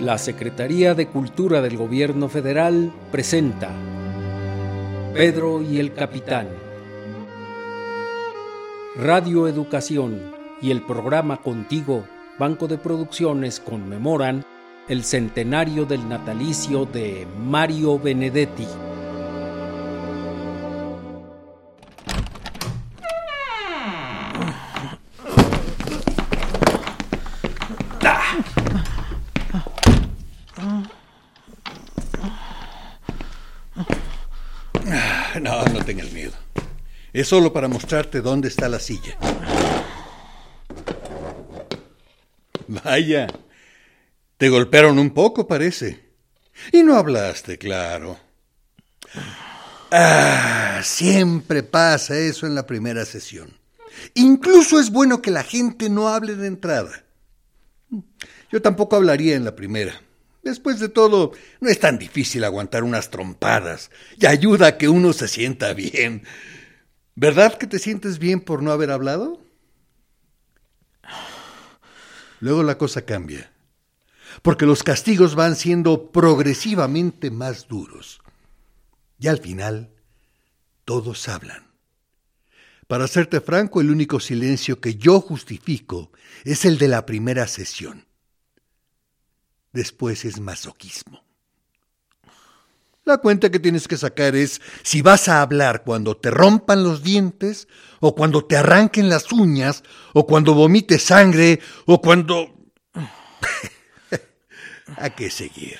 La 0.00 0.16
Secretaría 0.16 0.94
de 0.94 1.08
Cultura 1.08 1.60
del 1.60 1.76
Gobierno 1.76 2.28
Federal 2.28 2.92
presenta 3.10 3.70
Pedro 5.12 5.60
y 5.60 5.80
el 5.80 5.92
Capitán. 5.92 6.46
Radio 8.96 9.48
Educación 9.48 10.32
y 10.62 10.70
el 10.70 10.82
programa 10.82 11.38
Contigo, 11.38 12.04
Banco 12.38 12.68
de 12.68 12.78
Producciones, 12.78 13.58
conmemoran 13.58 14.44
el 14.88 15.02
centenario 15.02 15.84
del 15.84 16.08
natalicio 16.08 16.84
de 16.84 17.26
Mario 17.36 17.98
Benedetti. 17.98 18.68
Es 37.18 37.26
solo 37.26 37.52
para 37.52 37.66
mostrarte 37.66 38.20
dónde 38.20 38.46
está 38.46 38.68
la 38.68 38.78
silla. 38.78 39.18
Vaya, 42.68 43.26
te 44.36 44.48
golpearon 44.48 45.00
un 45.00 45.10
poco, 45.10 45.48
parece. 45.48 46.12
Y 46.70 46.84
no 46.84 46.94
hablaste, 46.94 47.58
claro. 47.58 48.16
Ah, 49.90 50.80
siempre 50.84 51.64
pasa 51.64 52.16
eso 52.16 52.46
en 52.46 52.54
la 52.54 52.68
primera 52.68 53.04
sesión. 53.04 53.52
Incluso 54.14 54.78
es 54.78 54.90
bueno 54.90 55.20
que 55.20 55.32
la 55.32 55.42
gente 55.42 55.90
no 55.90 56.06
hable 56.06 56.36
de 56.36 56.46
entrada. 56.46 57.02
Yo 58.52 58.62
tampoco 58.62 58.94
hablaría 58.94 59.34
en 59.34 59.44
la 59.44 59.56
primera. 59.56 60.00
Después 60.44 60.78
de 60.78 60.88
todo, 60.88 61.32
no 61.58 61.68
es 61.68 61.80
tan 61.80 61.98
difícil 61.98 62.44
aguantar 62.44 62.84
unas 62.84 63.10
trompadas 63.10 63.90
y 64.20 64.26
ayuda 64.26 64.68
a 64.68 64.78
que 64.78 64.88
uno 64.88 65.12
se 65.12 65.26
sienta 65.26 65.74
bien. 65.74 66.22
¿Verdad 67.20 67.58
que 67.58 67.66
te 67.66 67.80
sientes 67.80 68.20
bien 68.20 68.40
por 68.40 68.62
no 68.62 68.70
haber 68.70 68.92
hablado? 68.92 69.42
Luego 72.38 72.62
la 72.62 72.78
cosa 72.78 73.02
cambia, 73.02 73.52
porque 74.42 74.66
los 74.66 74.84
castigos 74.84 75.34
van 75.34 75.56
siendo 75.56 76.12
progresivamente 76.12 77.32
más 77.32 77.66
duros. 77.66 78.20
Y 79.18 79.26
al 79.26 79.38
final, 79.38 79.90
todos 80.84 81.28
hablan. 81.28 81.66
Para 82.86 83.08
serte 83.08 83.40
franco, 83.40 83.80
el 83.80 83.90
único 83.90 84.20
silencio 84.20 84.80
que 84.80 84.94
yo 84.94 85.20
justifico 85.20 86.12
es 86.44 86.64
el 86.64 86.78
de 86.78 86.86
la 86.86 87.04
primera 87.04 87.48
sesión 87.48 88.06
después 89.72 90.24
es 90.24 90.40
masoquismo. 90.40 91.27
La 93.08 93.16
cuenta 93.16 93.48
que 93.48 93.58
tienes 93.58 93.88
que 93.88 93.96
sacar 93.96 94.36
es 94.36 94.60
si 94.82 95.00
vas 95.00 95.30
a 95.30 95.40
hablar 95.40 95.82
cuando 95.82 96.14
te 96.14 96.30
rompan 96.30 96.84
los 96.84 97.02
dientes, 97.02 97.66
o 98.00 98.14
cuando 98.14 98.44
te 98.44 98.58
arranquen 98.58 99.08
las 99.08 99.32
uñas, 99.32 99.82
o 100.12 100.26
cuando 100.26 100.52
vomites 100.52 101.04
sangre, 101.04 101.58
o 101.86 102.02
cuando... 102.02 102.54
¿A 104.98 105.08
qué 105.08 105.30
seguir? 105.30 105.78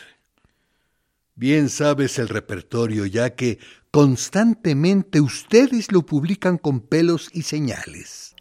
Bien 1.35 1.69
sabes 1.69 2.19
el 2.19 2.31
repertorio, 2.31 3.05
ya 3.05 3.35
que 3.35 3.59
constantemente 3.91 5.21
ustedes 5.21 5.93
lo 5.93 6.07
publican 6.07 6.57
con 6.57 6.81
pelos 6.81 7.29
y 7.35 7.43
señales. 7.43 8.35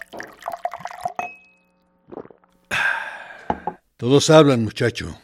Todos 3.97 4.29
hablan, 4.29 4.63
muchacho 4.63 5.19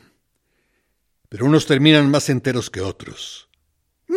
pero 1.34 1.48
unos 1.48 1.66
terminan 1.66 2.12
más 2.12 2.30
enteros 2.30 2.70
que 2.70 2.80
otros. 2.80 3.50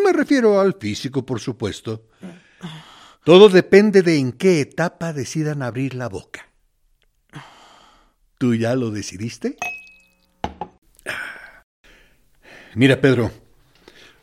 Me 0.04 0.12
refiero 0.12 0.60
al 0.60 0.74
físico, 0.74 1.24
por 1.24 1.40
supuesto. 1.40 2.08
Todo 3.24 3.48
depende 3.48 4.02
de 4.02 4.18
en 4.18 4.32
qué 4.32 4.60
etapa 4.60 5.12
decidan 5.12 5.62
abrir 5.62 5.94
la 5.94 6.08
boca. 6.08 6.48
¿Tú 8.38 8.54
ya 8.54 8.74
lo 8.74 8.90
decidiste? 8.90 9.56
Mira, 12.74 13.00
Pedro, 13.00 13.32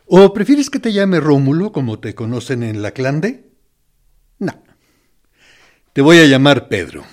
¿o 0.06 0.32
prefieres 0.32 0.70
que 0.70 0.78
te 0.78 0.92
llame 0.92 1.18
Rómulo 1.18 1.72
como 1.72 1.98
te 1.98 2.14
conocen 2.14 2.62
en 2.62 2.82
la 2.82 2.92
clande? 2.92 3.50
No. 4.38 4.62
Te 5.92 6.00
voy 6.00 6.18
a 6.18 6.26
llamar 6.26 6.68
Pedro, 6.68 7.04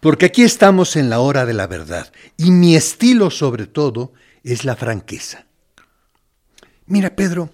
porque 0.00 0.26
aquí 0.26 0.42
estamos 0.42 0.94
en 0.94 1.10
la 1.10 1.18
hora 1.18 1.44
de 1.44 1.54
la 1.54 1.66
verdad, 1.66 2.12
y 2.36 2.52
mi 2.52 2.76
estilo 2.76 3.30
sobre 3.30 3.66
todo 3.66 4.12
es 4.44 4.64
la 4.64 4.76
franqueza. 4.76 5.46
Mira, 6.86 7.16
Pedro, 7.16 7.50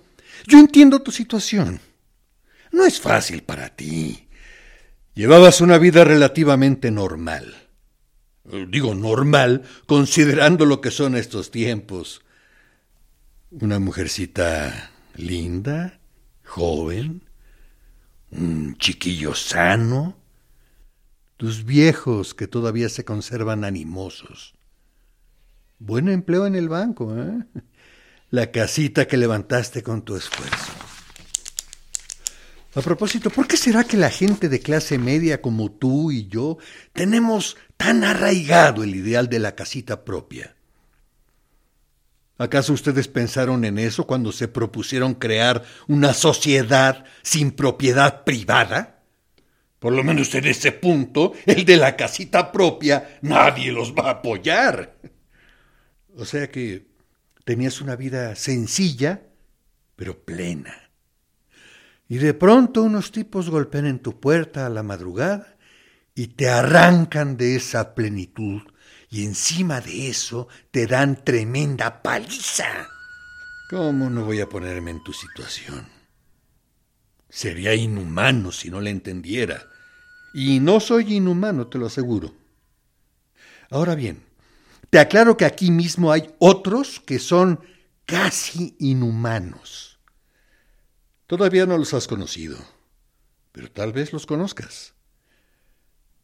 yo 0.46 0.58
entiendo 0.58 1.02
tu 1.02 1.10
situación. 1.10 1.80
No 2.72 2.84
es 2.84 3.00
fácil 3.00 3.42
para 3.42 3.74
ti. 3.76 4.28
Llevabas 5.14 5.60
una 5.60 5.78
vida 5.78 6.04
relativamente 6.04 6.90
normal. 6.90 7.54
Digo 8.68 8.94
normal, 8.94 9.62
considerando 9.86 10.64
lo 10.64 10.80
que 10.80 10.90
son 10.90 11.16
estos 11.16 11.50
tiempos. 11.50 12.22
Una 13.50 13.78
mujercita 13.78 14.90
linda, 15.14 16.00
joven, 16.44 17.22
un 18.30 18.76
chiquillo 18.78 19.34
sano, 19.34 20.16
tus 21.36 21.64
viejos 21.64 22.34
que 22.34 22.46
todavía 22.46 22.88
se 22.88 23.04
conservan 23.04 23.64
animosos. 23.64 24.54
Buen 25.78 26.08
empleo 26.08 26.46
en 26.46 26.54
el 26.54 26.68
banco, 26.68 27.16
¿eh? 27.16 27.44
La 28.32 28.50
casita 28.50 29.06
que 29.06 29.18
levantaste 29.18 29.82
con 29.82 30.00
tu 30.06 30.16
esfuerzo. 30.16 30.72
A 32.74 32.80
propósito, 32.80 33.28
¿por 33.28 33.46
qué 33.46 33.58
será 33.58 33.84
que 33.84 33.98
la 33.98 34.08
gente 34.08 34.48
de 34.48 34.60
clase 34.60 34.96
media 34.96 35.42
como 35.42 35.70
tú 35.70 36.10
y 36.10 36.28
yo 36.28 36.56
tenemos 36.94 37.58
tan 37.76 38.04
arraigado 38.04 38.84
el 38.84 38.96
ideal 38.96 39.28
de 39.28 39.38
la 39.38 39.54
casita 39.54 40.06
propia? 40.06 40.56
¿Acaso 42.38 42.72
ustedes 42.72 43.06
pensaron 43.06 43.66
en 43.66 43.78
eso 43.78 44.06
cuando 44.06 44.32
se 44.32 44.48
propusieron 44.48 45.12
crear 45.12 45.64
una 45.86 46.14
sociedad 46.14 47.04
sin 47.20 47.50
propiedad 47.50 48.24
privada? 48.24 49.02
Por 49.78 49.92
lo 49.92 50.02
menos 50.02 50.34
en 50.34 50.46
ese 50.46 50.72
punto, 50.72 51.34
el 51.44 51.66
de 51.66 51.76
la 51.76 51.96
casita 51.96 52.50
propia, 52.50 53.18
nadie 53.20 53.72
los 53.72 53.92
va 53.92 54.06
a 54.06 54.12
apoyar. 54.12 54.96
O 56.16 56.24
sea 56.24 56.50
que 56.50 56.91
tenías 57.44 57.80
una 57.80 57.96
vida 57.96 58.34
sencilla, 58.36 59.22
pero 59.96 60.24
plena. 60.24 60.90
Y 62.08 62.18
de 62.18 62.34
pronto 62.34 62.82
unos 62.82 63.12
tipos 63.12 63.50
golpean 63.50 63.86
en 63.86 63.98
tu 63.98 64.20
puerta 64.20 64.66
a 64.66 64.70
la 64.70 64.82
madrugada 64.82 65.56
y 66.14 66.28
te 66.28 66.48
arrancan 66.48 67.36
de 67.36 67.56
esa 67.56 67.94
plenitud 67.94 68.62
y 69.08 69.24
encima 69.24 69.80
de 69.80 70.08
eso 70.08 70.48
te 70.70 70.86
dan 70.86 71.24
tremenda 71.24 72.02
paliza. 72.02 72.88
¿Cómo 73.70 74.10
no 74.10 74.24
voy 74.24 74.40
a 74.40 74.48
ponerme 74.48 74.90
en 74.90 75.02
tu 75.02 75.12
situación? 75.12 75.86
Sería 77.28 77.74
inhumano 77.74 78.52
si 78.52 78.70
no 78.70 78.80
la 78.80 78.90
entendiera. 78.90 79.66
Y 80.34 80.60
no 80.60 80.80
soy 80.80 81.14
inhumano, 81.14 81.66
te 81.66 81.78
lo 81.78 81.86
aseguro. 81.86 82.34
Ahora 83.70 83.94
bien, 83.94 84.22
te 84.92 84.98
aclaro 84.98 85.38
que 85.38 85.46
aquí 85.46 85.70
mismo 85.70 86.12
hay 86.12 86.34
otros 86.38 87.00
que 87.00 87.18
son 87.18 87.60
casi 88.04 88.76
inhumanos. 88.78 89.98
Todavía 91.26 91.64
no 91.64 91.78
los 91.78 91.94
has 91.94 92.06
conocido, 92.06 92.58
pero 93.52 93.70
tal 93.70 93.94
vez 93.94 94.12
los 94.12 94.26
conozcas. 94.26 94.92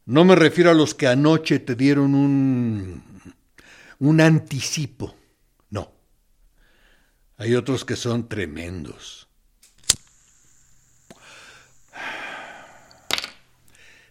No 0.05 0.23
me 0.23 0.35
refiero 0.35 0.69
a 0.69 0.75
los 0.75 0.93
que 0.93 1.07
anoche 1.07 1.57
te 1.57 1.73
dieron 1.73 2.13
un 2.13 3.03
un 3.97 4.21
anticipo. 4.21 5.17
No. 5.71 5.91
Hay 7.37 7.55
otros 7.55 7.83
que 7.83 7.95
son 7.95 8.29
tremendos. 8.29 9.27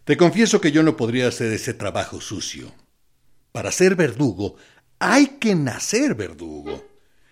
Te 0.03 0.17
confieso 0.17 0.61
que 0.61 0.73
yo 0.73 0.83
no 0.83 0.97
podría 0.97 1.29
hacer 1.29 1.53
ese 1.53 1.75
trabajo 1.75 2.21
sucio. 2.21 2.75
Para 3.59 3.73
ser 3.73 3.97
verdugo 3.97 4.55
hay 5.01 5.27
que 5.41 5.57
nacer 5.57 6.15
verdugo. 6.15 6.87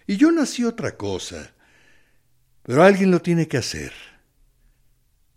Y 0.08 0.17
yo 0.17 0.32
nací 0.32 0.64
otra 0.64 0.96
cosa. 0.96 1.52
Pero 2.64 2.82
alguien 2.82 3.12
lo 3.12 3.23
tiene 3.23 3.46
que 3.46 3.58
hacer. 3.58 3.93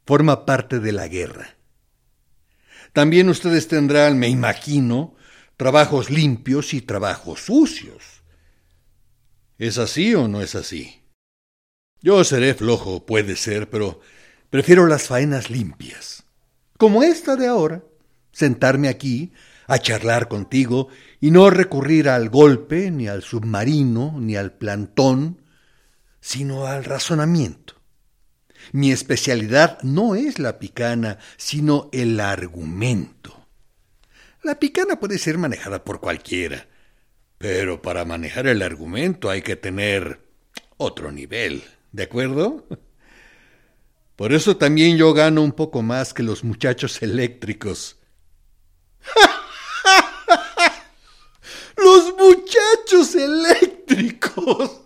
Forma 0.08 0.48
parte 0.48 0.80
de 0.80 0.92
la 0.92 1.08
guerra. 1.08 1.58
También 2.92 3.30
ustedes 3.30 3.68
tendrán, 3.68 4.18
me 4.18 4.30
imagino, 4.30 5.14
trabajos 5.58 6.10
limpios 6.10 6.74
y 6.74 6.82
trabajos 6.82 7.42
sucios. 7.42 8.24
¿Es 9.60 9.78
así 9.78 10.16
o 10.16 10.28
no 10.28 10.42
es 10.42 10.56
así? 10.56 11.04
Yo 12.02 12.24
seré 12.24 12.56
flojo, 12.56 13.06
puede 13.06 13.36
ser, 13.36 13.70
pero 13.70 14.00
prefiero 14.50 14.88
las 14.88 15.04
faenas 15.08 15.52
limpias. 15.52 16.24
Como 16.80 17.04
esta 17.04 17.36
de 17.36 17.46
ahora, 17.46 17.84
sentarme 18.32 18.88
aquí, 18.88 19.32
a 19.70 19.78
charlar 19.78 20.28
contigo 20.28 20.90
y 21.22 21.30
no 21.30 21.52
recurrir 21.52 22.10
al 22.10 22.30
golpe, 22.30 22.90
ni 22.90 23.08
al 23.08 23.22
submarino, 23.22 24.16
ni 24.20 24.36
al 24.36 24.54
plantón, 24.54 25.44
sino 26.20 26.66
al 26.66 26.84
razonamiento. 26.84 27.76
Mi 28.72 28.92
especialidad 28.92 29.80
no 29.84 30.16
es 30.16 30.40
la 30.40 30.58
picana, 30.58 31.20
sino 31.38 31.88
el 31.92 32.20
argumento. 32.20 33.46
La 34.42 34.60
picana 34.60 35.00
puede 35.00 35.20
ser 35.20 35.38
manejada 35.38 35.84
por 35.84 36.00
cualquiera, 36.00 36.68
pero 37.38 37.82
para 37.82 38.06
manejar 38.06 38.48
el 38.48 38.64
argumento 38.64 39.30
hay 39.30 39.44
que 39.44 39.56
tener 39.56 40.20
otro 40.78 41.12
nivel, 41.12 41.64
¿de 41.92 42.04
acuerdo? 42.04 42.66
Por 44.16 44.34
eso 44.34 44.58
también 44.58 44.98
yo 44.98 45.14
gano 45.14 45.44
un 45.44 45.52
poco 45.52 45.84
más 45.84 46.16
que 46.16 46.24
los 46.24 46.44
muchachos 46.44 47.04
eléctricos. 47.04 48.00
los 51.84 52.14
muchachos 52.18 53.16
eléctricos. 53.16 54.82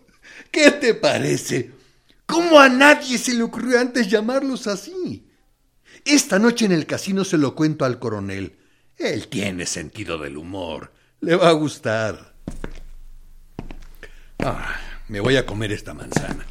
¿Qué 0.52 0.72
te 0.72 0.94
parece? 0.94 1.72
¿Cómo 2.26 2.60
a 2.60 2.70
nadie 2.70 3.18
se 3.18 3.34
le 3.34 3.44
ocurrió 3.44 3.80
antes 3.80 4.08
llamarlos 4.08 4.68
así? 4.68 5.28
Esta 6.06 6.40
noche 6.40 6.66
en 6.66 6.72
el 6.72 6.86
casino 6.86 7.24
se 7.24 7.38
lo 7.38 7.56
cuento 7.56 7.86
al 7.86 8.00
coronel. 8.00 8.58
Él 8.98 9.28
tiene 9.28 9.66
sentido 9.66 10.18
del 10.18 10.38
humor. 10.38 10.92
Le 11.22 11.36
va 11.36 11.50
a 11.50 11.54
gustar. 11.54 12.34
Ah, 14.40 14.78
me 15.08 15.20
voy 15.20 15.38
a 15.38 15.46
comer 15.46 15.72
esta 15.72 15.94
manzana. 15.94 16.46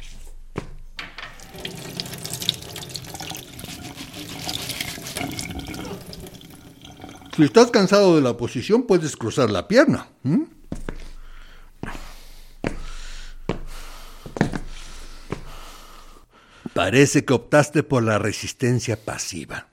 Si 7.35 7.43
estás 7.43 7.71
cansado 7.71 8.15
de 8.15 8.21
la 8.21 8.37
posición, 8.37 8.83
puedes 8.83 9.17
cruzar 9.17 9.49
la 9.49 9.67
pierna. 9.67 10.07
Parece 16.73 17.25
que 17.25 17.33
optaste 17.33 17.81
por 17.81 18.03
la 18.03 18.19
resistencia 18.19 19.03
pasiva. 19.03 19.67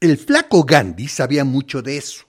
El 0.00 0.18
flaco 0.18 0.64
Gandhi 0.64 1.08
sabía 1.08 1.44
mucho 1.44 1.80
de 1.80 1.96
eso. 1.96 2.26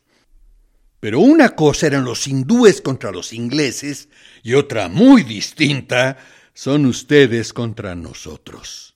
Pero 1.02 1.20
una 1.20 1.50
cosa 1.50 1.88
eran 1.88 2.06
los 2.06 2.26
hindúes 2.26 2.80
contra 2.80 3.12
los 3.12 3.34
ingleses 3.34 4.08
y 4.42 4.54
otra 4.54 4.88
muy 4.88 5.24
distinta 5.24 6.18
son 6.54 6.86
ustedes 6.86 7.52
contra 7.52 7.94
nosotros. 7.94 8.96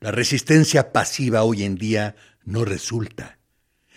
La 0.00 0.10
resistencia 0.10 0.92
pasiva 0.92 1.44
hoy 1.44 1.62
en 1.62 1.76
día 1.76 2.16
no 2.44 2.64
resulta 2.64 3.39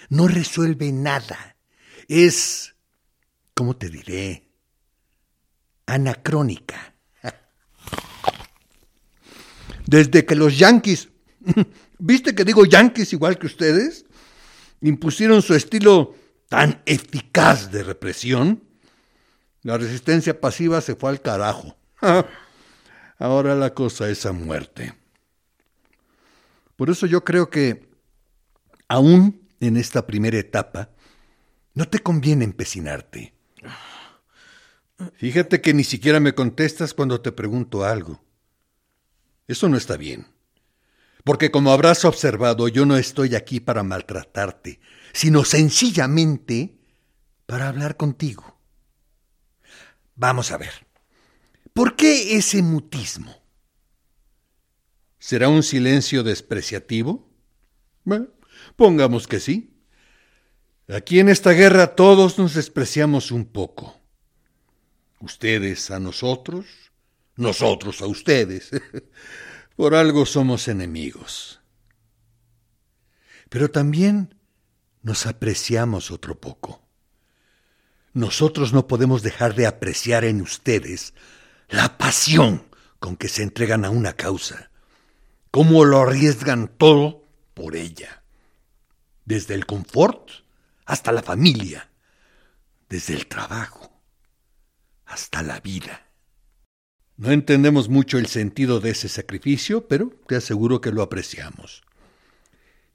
no 0.10 0.28
resuelve 0.28 0.92
nada. 0.92 1.58
Es, 2.08 2.76
¿cómo 3.54 3.76
te 3.76 3.90
diré? 3.90 4.50
Anacrónica. 5.86 6.96
Desde 9.86 10.26
que 10.26 10.36
los 10.36 10.58
yanquis, 10.58 11.10
¿viste 12.00 12.34
que 12.34 12.46
digo 12.46 12.66
yanquis 12.66 13.14
igual 13.14 13.38
que 13.38 13.48
ustedes? 13.48 14.06
Impusieron 14.82 15.42
su 15.42 15.54
estilo 15.54 16.16
tan 16.50 16.82
eficaz 16.86 17.72
de 17.72 17.84
represión, 17.84 18.64
la 19.64 19.78
resistencia 19.78 20.40
pasiva 20.40 20.82
se 20.82 20.96
fue 20.96 21.10
al 21.10 21.22
carajo. 21.22 21.76
Ahora 23.18 23.56
la 23.56 23.74
cosa 23.74 24.10
es 24.10 24.26
a 24.26 24.34
muerte. 24.34 24.94
Por 26.76 26.90
eso 26.90 27.06
yo 27.06 27.24
creo 27.24 27.50
que 27.50 27.90
aún 28.88 29.43
en 29.64 29.78
esta 29.78 30.06
primera 30.06 30.38
etapa, 30.38 30.90
no 31.74 31.88
te 31.88 32.00
conviene 32.00 32.46
empecinarte. 32.46 33.34
Fíjate 35.16 35.62
que 35.62 35.74
ni 35.74 35.84
siquiera 35.84 36.20
me 36.20 36.36
contestas 36.36 36.94
cuando 36.94 37.22
te 37.22 37.32
pregunto 37.32 37.84
algo. 37.84 38.24
Eso 39.48 39.68
no 39.70 39.78
está 39.78 39.98
bien. 39.98 40.28
Porque 41.24 41.52
como 41.52 41.72
habrás 41.72 42.06
observado, 42.06 42.68
yo 42.68 42.86
no 42.86 42.98
estoy 42.98 43.36
aquí 43.36 43.60
para 43.60 43.84
maltratarte, 43.84 44.80
sino 45.14 45.46
sencillamente 45.46 46.78
para 47.46 47.70
hablar 47.70 47.98
contigo. 47.98 48.60
Vamos 50.16 50.52
a 50.52 50.58
ver. 50.58 50.86
¿Por 51.74 51.96
qué 51.96 52.38
ese 52.38 52.62
mutismo? 52.62 53.42
¿Será 55.18 55.48
un 55.48 55.64
silencio 55.64 56.24
despreciativo? 56.24 57.30
Bueno, 58.04 58.28
Pongamos 58.76 59.28
que 59.28 59.40
sí. 59.40 59.74
Aquí 60.88 61.20
en 61.20 61.30
esta 61.30 61.52
guerra 61.52 61.96
todos 61.96 62.38
nos 62.38 62.56
despreciamos 62.56 63.32
un 63.32 63.46
poco. 63.46 64.00
Ustedes 65.20 65.92
a 65.92 66.00
nosotros, 66.00 66.66
nosotros 67.36 68.02
a 68.02 68.08
ustedes. 68.08 68.72
Por 69.76 69.96
algo 69.96 70.26
somos 70.26 70.68
enemigos. 70.68 71.62
Pero 73.50 73.72
también 73.72 74.36
nos 75.02 75.26
apreciamos 75.26 76.12
otro 76.12 76.40
poco. 76.40 76.82
Nosotros 78.14 78.74
no 78.74 78.88
podemos 78.88 79.24
dejar 79.24 79.56
de 79.56 79.66
apreciar 79.66 80.24
en 80.26 80.42
ustedes 80.42 81.14
la 81.70 81.98
pasión 81.98 82.68
con 83.00 83.18
que 83.18 83.30
se 83.30 83.42
entregan 83.42 83.86
a 83.86 83.90
una 83.90 84.14
causa, 84.14 84.70
cómo 85.50 85.86
lo 85.86 86.02
arriesgan 86.02 86.68
todo 86.68 87.26
por 87.56 87.76
ella 87.76 88.23
desde 89.26 89.54
el 89.54 89.66
confort 89.66 90.30
hasta 90.86 91.12
la 91.12 91.24
familia, 91.24 91.90
desde 92.90 93.14
el 93.14 93.28
trabajo 93.28 94.02
hasta 95.06 95.44
la 95.44 95.60
vida. 95.60 96.08
No 97.18 97.32
entendemos 97.32 97.90
mucho 97.90 98.18
el 98.18 98.26
sentido 98.26 98.80
de 98.80 98.92
ese 98.92 99.08
sacrificio, 99.08 99.88
pero 99.88 100.10
te 100.28 100.36
aseguro 100.36 100.82
que 100.82 100.92
lo 100.92 101.04
apreciamos. 101.04 101.84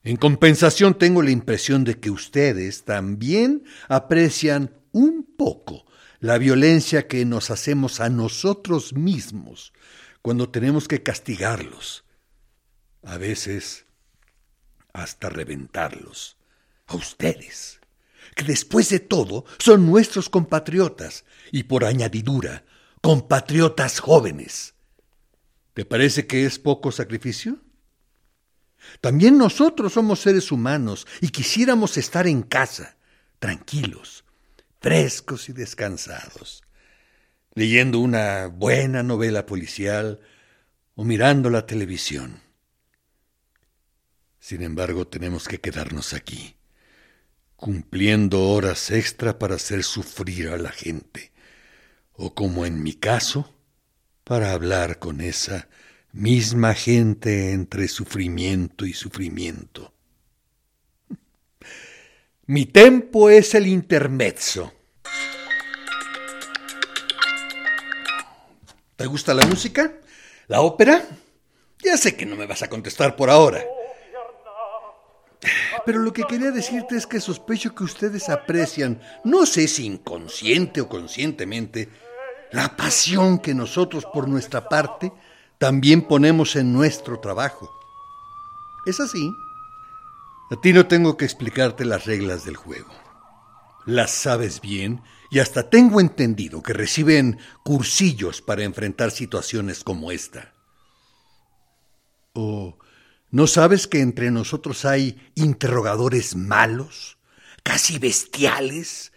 En 0.02 0.16
compensación 0.16 0.98
tengo 0.98 1.22
la 1.22 1.30
impresión 1.30 1.84
de 1.84 1.98
que 1.98 2.10
ustedes 2.10 2.84
también 2.84 3.64
aprecian 3.88 4.72
un 4.92 5.24
poco 5.36 5.86
la 6.20 6.38
violencia 6.38 7.06
que 7.06 7.24
nos 7.24 7.50
hacemos 7.50 8.00
a 8.00 8.08
nosotros 8.08 8.92
mismos 8.94 9.72
cuando 10.22 10.50
tenemos 10.50 10.88
que 10.88 11.02
castigarlos. 11.02 12.04
A 13.02 13.18
veces 13.18 13.86
hasta 14.92 15.28
reventarlos. 15.28 16.36
A 16.86 16.96
ustedes, 16.96 17.80
que 18.34 18.44
después 18.44 18.88
de 18.88 19.00
todo 19.00 19.44
son 19.58 19.86
nuestros 19.86 20.28
compatriotas 20.30 21.24
y 21.52 21.64
por 21.64 21.84
añadidura, 21.84 22.64
compatriotas 23.02 24.00
jóvenes. 24.00 24.74
¿Te 25.74 25.84
parece 25.84 26.26
que 26.26 26.46
es 26.46 26.58
poco 26.58 26.90
sacrificio? 26.90 27.58
También 29.00 29.38
nosotros 29.38 29.92
somos 29.92 30.20
seres 30.20 30.50
humanos 30.50 31.06
y 31.20 31.28
quisiéramos 31.28 31.96
estar 31.96 32.26
en 32.26 32.42
casa, 32.42 32.96
tranquilos, 33.38 34.24
frescos 34.80 35.48
y 35.48 35.52
descansados, 35.52 36.62
leyendo 37.54 37.98
una 37.98 38.46
buena 38.46 39.02
novela 39.02 39.46
policial 39.46 40.20
o 40.94 41.04
mirando 41.04 41.50
la 41.50 41.66
televisión. 41.66 42.40
Sin 44.40 44.62
embargo, 44.62 45.06
tenemos 45.06 45.48
que 45.48 45.60
quedarnos 45.60 46.14
aquí, 46.14 46.56
cumpliendo 47.56 48.48
horas 48.48 48.90
extra 48.90 49.38
para 49.38 49.56
hacer 49.56 49.82
sufrir 49.82 50.48
a 50.48 50.58
la 50.58 50.70
gente, 50.70 51.32
o 52.12 52.34
como 52.34 52.64
en 52.64 52.82
mi 52.82 52.94
caso, 52.94 53.52
para 54.24 54.52
hablar 54.52 54.98
con 54.98 55.20
esa 55.20 55.68
misma 56.12 56.74
gente 56.74 57.52
entre 57.52 57.88
sufrimiento 57.88 58.86
y 58.86 58.92
sufrimiento. 58.92 59.92
Mi 62.46 62.66
tempo 62.66 63.30
es 63.30 63.54
el 63.54 63.66
intermezzo. 63.66 64.72
¿Te 68.96 69.06
gusta 69.06 69.34
la 69.34 69.46
música? 69.46 69.92
¿La 70.48 70.60
ópera? 70.60 71.04
Ya 71.84 71.96
sé 71.96 72.16
que 72.16 72.26
no 72.26 72.36
me 72.36 72.46
vas 72.46 72.62
a 72.62 72.68
contestar 72.68 73.14
por 73.14 73.30
ahora. 73.30 73.62
Pero 75.86 76.00
lo 76.00 76.12
que 76.12 76.24
quería 76.24 76.50
decirte 76.50 76.96
es 76.96 77.06
que 77.06 77.20
sospecho 77.20 77.74
que 77.74 77.84
ustedes 77.84 78.28
aprecian, 78.28 79.00
no 79.24 79.46
sé 79.46 79.68
si 79.68 79.86
inconsciente 79.86 80.80
o 80.80 80.88
conscientemente, 80.88 81.88
la 82.50 82.76
pasión 82.76 83.38
que 83.38 83.54
nosotros 83.54 84.04
por 84.06 84.28
nuestra 84.28 84.68
parte 84.68 85.12
también 85.58 86.02
ponemos 86.02 86.56
en 86.56 86.72
nuestro 86.72 87.20
trabajo. 87.20 87.70
¿Es 88.86 89.00
así? 89.00 89.30
A 90.50 90.60
ti 90.60 90.72
no 90.72 90.86
tengo 90.86 91.16
que 91.16 91.24
explicarte 91.24 91.84
las 91.84 92.06
reglas 92.06 92.44
del 92.44 92.56
juego. 92.56 92.90
Las 93.84 94.10
sabes 94.10 94.60
bien 94.60 95.02
y 95.30 95.40
hasta 95.40 95.68
tengo 95.68 96.00
entendido 96.00 96.62
que 96.62 96.72
reciben 96.72 97.38
cursillos 97.62 98.40
para 98.40 98.64
enfrentar 98.64 99.10
situaciones 99.10 99.84
como 99.84 100.10
esta. 100.10 100.52
¿O 102.32 102.78
¿No 103.30 103.46
sabes 103.46 103.86
que 103.86 104.00
entre 104.00 104.30
nosotros 104.30 104.84
hay 104.84 105.20
interrogadores 105.34 106.34
malos, 106.34 107.18
casi 107.62 107.98
bestiales, 107.98 109.12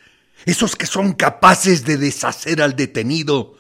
esos 0.45 0.75
que 0.75 0.85
son 0.85 1.13
capaces 1.13 1.85
de 1.85 1.97
deshacer 1.97 2.61
al 2.61 2.75
detenido. 2.75 3.55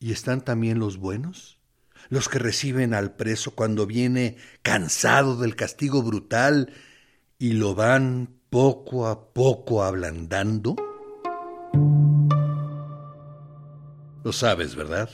¿Y 0.00 0.12
están 0.12 0.42
también 0.42 0.78
los 0.78 0.96
buenos? 0.96 1.58
Los 2.08 2.28
que 2.28 2.38
reciben 2.38 2.94
al 2.94 3.14
preso 3.14 3.52
cuando 3.52 3.86
viene 3.86 4.36
cansado 4.62 5.36
del 5.36 5.56
castigo 5.56 6.02
brutal 6.02 6.72
y 7.38 7.52
lo 7.52 7.74
van 7.74 8.40
poco 8.50 9.06
a 9.06 9.32
poco 9.32 9.84
ablandando? 9.84 10.76
Lo 14.24 14.32
sabes, 14.32 14.74
¿verdad? 14.74 15.10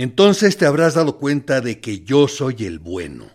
Entonces 0.00 0.56
te 0.56 0.64
habrás 0.64 0.94
dado 0.94 1.18
cuenta 1.18 1.60
de 1.60 1.78
que 1.78 2.00
yo 2.00 2.26
soy 2.26 2.64
el 2.64 2.78
bueno. 2.78 3.28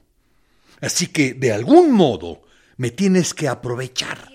Así 0.81 1.05
que, 1.05 1.35
de 1.35 1.53
algún 1.53 1.91
modo, 1.91 2.41
me 2.77 2.89
tienes 2.89 3.35
que 3.35 3.47
aprovechar. 3.47 4.31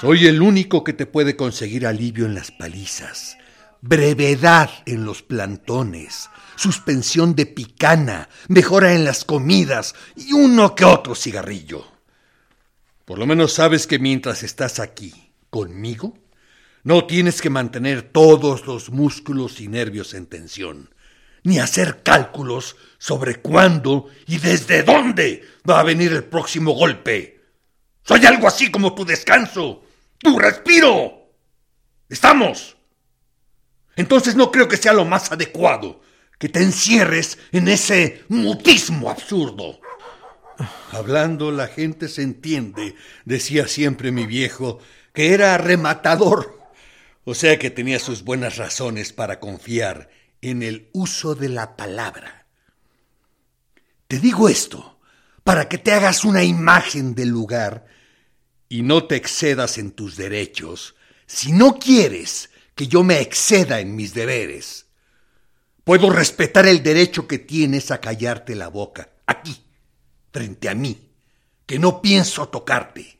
Soy 0.00 0.26
el 0.26 0.42
único 0.42 0.82
que 0.82 0.92
te 0.94 1.06
puede 1.06 1.36
conseguir 1.36 1.86
alivio 1.86 2.26
en 2.26 2.34
las 2.34 2.50
palizas, 2.50 3.38
brevedad 3.80 4.68
en 4.84 5.04
los 5.04 5.22
plantones, 5.22 6.28
suspensión 6.56 7.36
de 7.36 7.46
picana, 7.46 8.28
mejora 8.48 8.94
en 8.94 9.04
las 9.04 9.24
comidas 9.24 9.94
y 10.16 10.32
uno 10.32 10.74
que 10.74 10.84
otro 10.84 11.14
cigarrillo. 11.14 11.84
Por 13.04 13.20
lo 13.20 13.26
menos 13.26 13.52
sabes 13.52 13.86
que 13.86 14.00
mientras 14.00 14.42
estás 14.42 14.80
aquí, 14.80 15.30
conmigo, 15.50 16.14
no 16.88 17.04
tienes 17.04 17.42
que 17.42 17.50
mantener 17.50 18.00
todos 18.00 18.66
los 18.66 18.88
músculos 18.88 19.60
y 19.60 19.68
nervios 19.68 20.14
en 20.14 20.24
tensión, 20.24 20.94
ni 21.42 21.58
hacer 21.58 22.02
cálculos 22.02 22.76
sobre 22.96 23.42
cuándo 23.42 24.06
y 24.26 24.38
desde 24.38 24.84
dónde 24.84 25.46
va 25.68 25.80
a 25.80 25.82
venir 25.82 26.14
el 26.14 26.24
próximo 26.24 26.72
golpe. 26.72 27.42
Soy 28.04 28.24
algo 28.24 28.48
así 28.48 28.70
como 28.70 28.94
tu 28.94 29.04
descanso, 29.04 29.84
tu 30.16 30.38
respiro. 30.38 31.30
¿Estamos? 32.08 32.78
Entonces 33.94 34.34
no 34.34 34.50
creo 34.50 34.66
que 34.66 34.78
sea 34.78 34.94
lo 34.94 35.04
más 35.04 35.30
adecuado 35.30 36.00
que 36.38 36.48
te 36.48 36.62
encierres 36.62 37.36
en 37.52 37.68
ese 37.68 38.24
mutismo 38.28 39.10
absurdo. 39.10 39.78
Hablando 40.92 41.52
la 41.52 41.66
gente 41.66 42.08
se 42.08 42.22
entiende, 42.22 42.94
decía 43.26 43.68
siempre 43.68 44.10
mi 44.10 44.24
viejo, 44.24 44.78
que 45.12 45.34
era 45.34 45.58
rematador, 45.58 46.57
o 47.30 47.34
sea 47.34 47.58
que 47.58 47.68
tenía 47.68 47.98
sus 47.98 48.24
buenas 48.24 48.56
razones 48.56 49.12
para 49.12 49.38
confiar 49.38 50.08
en 50.40 50.62
el 50.62 50.88
uso 50.94 51.34
de 51.34 51.50
la 51.50 51.76
palabra. 51.76 52.46
Te 54.06 54.18
digo 54.18 54.48
esto 54.48 54.98
para 55.44 55.68
que 55.68 55.76
te 55.76 55.92
hagas 55.92 56.24
una 56.24 56.42
imagen 56.42 57.14
del 57.14 57.28
lugar 57.28 57.84
y 58.70 58.80
no 58.80 59.06
te 59.06 59.16
excedas 59.16 59.76
en 59.76 59.90
tus 59.92 60.16
derechos 60.16 60.94
si 61.26 61.52
no 61.52 61.78
quieres 61.78 62.48
que 62.74 62.88
yo 62.88 63.04
me 63.04 63.20
exceda 63.20 63.80
en 63.80 63.94
mis 63.94 64.14
deberes. 64.14 64.86
Puedo 65.84 66.08
respetar 66.08 66.66
el 66.66 66.82
derecho 66.82 67.28
que 67.28 67.38
tienes 67.38 67.90
a 67.90 68.00
callarte 68.00 68.54
la 68.54 68.68
boca, 68.68 69.10
aquí, 69.26 69.66
frente 70.32 70.70
a 70.70 70.74
mí, 70.74 71.10
que 71.66 71.78
no 71.78 72.00
pienso 72.00 72.48
tocarte. 72.48 73.18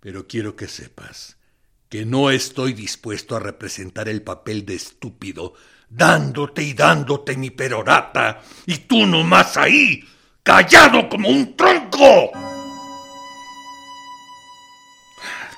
Pero 0.00 0.26
quiero 0.26 0.56
que 0.56 0.66
sepas 0.66 1.37
que 1.88 2.04
no 2.04 2.30
estoy 2.30 2.72
dispuesto 2.72 3.36
a 3.36 3.40
representar 3.40 4.08
el 4.08 4.22
papel 4.22 4.66
de 4.66 4.74
estúpido, 4.74 5.54
dándote 5.88 6.62
y 6.62 6.74
dándote 6.74 7.36
mi 7.36 7.50
perorata, 7.50 8.42
y 8.66 8.78
tú 8.78 9.06
nomás 9.06 9.56
ahí, 9.56 10.04
callado 10.42 11.08
como 11.08 11.28
un 11.28 11.56
tronco. 11.56 12.30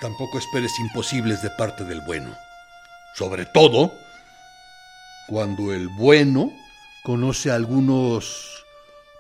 Tampoco 0.00 0.38
esperes 0.38 0.72
imposibles 0.78 1.42
de 1.42 1.50
parte 1.50 1.84
del 1.84 2.00
bueno. 2.06 2.34
Sobre 3.14 3.44
todo 3.46 3.92
cuando 5.28 5.74
el 5.74 5.88
bueno 5.88 6.52
conoce 7.02 7.50
algunos 7.50 8.64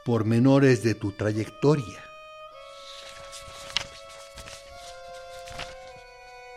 pormenores 0.04 0.82
de 0.82 0.94
tu 0.94 1.12
trayectoria. 1.12 2.09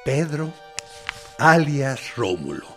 Pedro, 0.03 0.53
alias 1.37 2.17
Rómulo. 2.17 2.67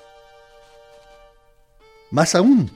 Más 2.12 2.36
aún, 2.36 2.70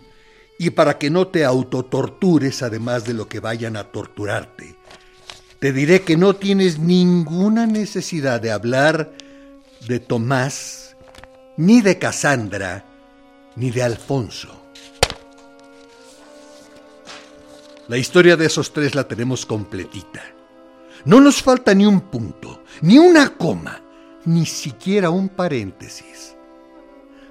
y 0.59 0.71
para 0.71 0.99
que 0.99 1.09
no 1.09 1.28
te 1.28 1.45
autotortures 1.45 2.62
además 2.62 3.04
de 3.04 3.14
lo 3.14 3.28
que 3.28 3.38
vayan 3.38 3.76
a 3.76 3.92
torturarte, 3.92 4.76
te 5.61 5.73
diré 5.73 6.02
que 6.02 6.16
no 6.16 6.35
tienes 6.35 6.80
ninguna 6.80 7.66
necesidad 7.66 8.40
de 8.40 8.50
hablar 8.50 9.12
de 9.87 10.00
Tomás, 10.00 10.97
ni 11.57 11.80
de 11.80 11.99
Casandra, 12.00 12.85
ni 13.54 13.71
de 13.71 13.85
Alfonso. 13.85 14.49
La 17.87 17.99
historia 17.99 18.37
de 18.37 18.47
esos 18.47 18.73
tres 18.73 18.97
la 18.97 19.07
tenemos 19.07 19.47
completita. 19.47 20.23
No 21.04 21.21
nos 21.21 21.40
falta 21.40 21.73
ni 21.73 21.87
un 21.87 22.00
punto, 22.00 22.64
ni 22.80 22.99
una 22.99 23.37
coma, 23.37 23.80
ni 24.24 24.46
siquiera 24.46 25.10
un 25.10 25.28
paréntesis. 25.28 26.36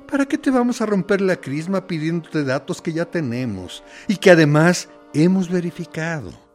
¿Para 0.10 0.26
qué 0.26 0.38
te 0.38 0.50
vamos 0.50 0.82
a 0.82 0.86
romper 0.86 1.22
la 1.22 1.36
crisma 1.36 1.86
pidiéndote 1.86 2.44
datos 2.44 2.82
que 2.82 2.94
ya 2.94 3.06
tenemos 3.06 3.84
y 4.08 4.18
que 4.18 4.32
además 4.32 4.90
hemos 5.14 5.50
verificado? 5.50 6.50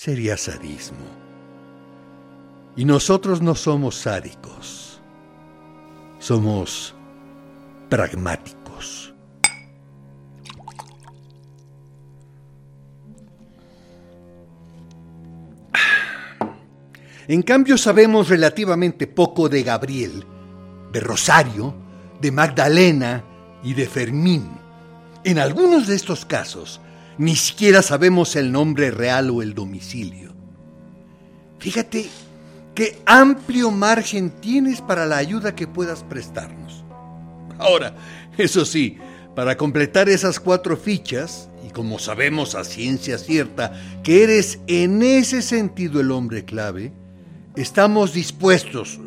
sería 0.00 0.38
sadismo. 0.38 0.96
Y 2.74 2.86
nosotros 2.86 3.42
no 3.42 3.54
somos 3.54 3.96
sádicos, 3.96 4.98
somos 6.18 6.94
pragmáticos. 7.90 8.59
En 17.30 17.42
cambio 17.42 17.78
sabemos 17.78 18.28
relativamente 18.28 19.06
poco 19.06 19.48
de 19.48 19.62
Gabriel, 19.62 20.24
de 20.90 20.98
Rosario, 20.98 21.72
de 22.20 22.32
Magdalena 22.32 23.22
y 23.62 23.74
de 23.74 23.86
Fermín. 23.86 24.48
En 25.22 25.38
algunos 25.38 25.86
de 25.86 25.94
estos 25.94 26.24
casos, 26.24 26.80
ni 27.18 27.36
siquiera 27.36 27.82
sabemos 27.82 28.34
el 28.34 28.50
nombre 28.50 28.90
real 28.90 29.30
o 29.30 29.42
el 29.42 29.54
domicilio. 29.54 30.34
Fíjate 31.60 32.10
qué 32.74 33.00
amplio 33.06 33.70
margen 33.70 34.30
tienes 34.40 34.80
para 34.80 35.06
la 35.06 35.18
ayuda 35.18 35.54
que 35.54 35.68
puedas 35.68 36.02
prestarnos. 36.02 36.84
Ahora, 37.60 37.94
eso 38.38 38.64
sí, 38.64 38.98
para 39.36 39.56
completar 39.56 40.08
esas 40.08 40.40
cuatro 40.40 40.76
fichas, 40.76 41.48
y 41.64 41.70
como 41.70 42.00
sabemos 42.00 42.56
a 42.56 42.64
ciencia 42.64 43.18
cierta 43.18 43.72
que 44.02 44.24
eres 44.24 44.58
en 44.66 45.04
ese 45.04 45.42
sentido 45.42 46.00
el 46.00 46.10
hombre 46.10 46.44
clave, 46.44 46.92
estamos 47.56 48.12
dispuestos, 48.12 48.98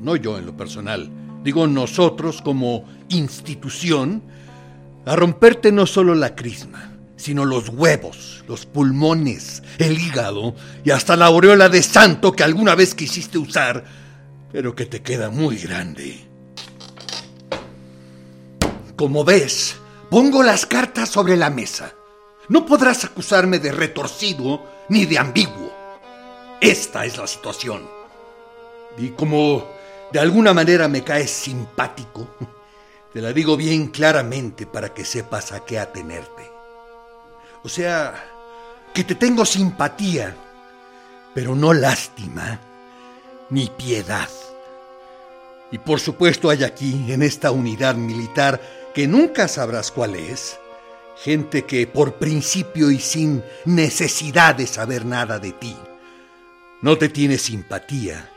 no 0.00 0.16
yo 0.16 0.38
en 0.38 0.46
lo 0.46 0.56
personal, 0.56 1.10
digo 1.42 1.66
nosotros 1.66 2.42
como 2.42 2.84
institución, 3.08 4.22
a 5.06 5.16
romperte 5.16 5.72
no 5.72 5.86
solo 5.86 6.14
la 6.14 6.34
crisma, 6.34 6.92
sino 7.16 7.44
los 7.44 7.68
huevos, 7.68 8.44
los 8.48 8.66
pulmones, 8.66 9.62
el 9.78 9.98
hígado 9.98 10.54
y 10.84 10.90
hasta 10.90 11.16
la 11.16 11.26
aureola 11.26 11.68
de 11.68 11.82
santo 11.82 12.32
que 12.32 12.44
alguna 12.44 12.74
vez 12.74 12.94
quisiste 12.94 13.38
usar, 13.38 13.84
pero 14.52 14.74
que 14.74 14.86
te 14.86 15.02
queda 15.02 15.30
muy 15.30 15.56
grande. 15.56 16.26
Como 18.96 19.24
ves, 19.24 19.76
pongo 20.10 20.42
las 20.42 20.66
cartas 20.66 21.08
sobre 21.08 21.36
la 21.36 21.50
mesa. 21.50 21.94
No 22.48 22.66
podrás 22.66 23.04
acusarme 23.04 23.58
de 23.58 23.72
retorcido 23.72 24.62
ni 24.88 25.06
de 25.06 25.18
ambiguo. 25.18 25.79
Esta 26.60 27.06
es 27.06 27.16
la 27.16 27.26
situación. 27.26 27.88
Y 28.98 29.10
como 29.10 29.66
de 30.12 30.20
alguna 30.20 30.52
manera 30.52 30.88
me 30.88 31.02
caes 31.02 31.30
simpático, 31.30 32.28
te 33.12 33.20
la 33.20 33.32
digo 33.32 33.56
bien 33.56 33.88
claramente 33.88 34.66
para 34.66 34.92
que 34.92 35.04
sepas 35.04 35.52
a 35.52 35.64
qué 35.64 35.78
atenerte. 35.78 36.50
O 37.62 37.68
sea, 37.68 38.14
que 38.92 39.04
te 39.04 39.14
tengo 39.14 39.44
simpatía, 39.44 40.36
pero 41.34 41.54
no 41.54 41.72
lástima 41.72 42.60
ni 43.48 43.68
piedad. 43.68 44.28
Y 45.70 45.78
por 45.78 46.00
supuesto 46.00 46.50
hay 46.50 46.64
aquí, 46.64 47.12
en 47.12 47.22
esta 47.22 47.52
unidad 47.52 47.94
militar, 47.94 48.60
que 48.94 49.06
nunca 49.06 49.46
sabrás 49.46 49.90
cuál 49.90 50.16
es, 50.16 50.58
gente 51.22 51.64
que 51.64 51.86
por 51.86 52.14
principio 52.14 52.90
y 52.90 52.98
sin 52.98 53.44
necesidad 53.64 54.56
de 54.56 54.66
saber 54.66 55.04
nada 55.04 55.38
de 55.38 55.52
ti, 55.52 55.76
no 56.82 56.98
te 56.98 57.08
tiene 57.08 57.38
simpatía 57.38 58.30